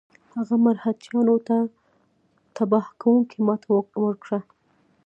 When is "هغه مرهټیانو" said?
0.35-1.35